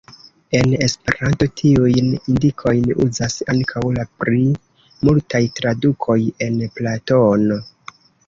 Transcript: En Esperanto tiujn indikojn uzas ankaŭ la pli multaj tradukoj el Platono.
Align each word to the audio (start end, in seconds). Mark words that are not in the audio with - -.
En 0.59 0.71
Esperanto 0.83 1.47
tiujn 1.59 2.07
indikojn 2.31 2.87
uzas 3.03 3.35
ankaŭ 3.53 3.83
la 3.99 4.07
pli 4.23 4.41
multaj 5.09 5.43
tradukoj 5.59 6.19
el 6.49 6.59
Platono. 6.79 7.61